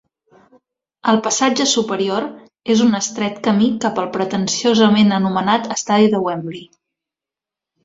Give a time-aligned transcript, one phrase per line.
[1.11, 2.25] El passatge superior
[2.77, 6.67] és un estret camí cap al pretensiosament anomenat Estadi de Wembley.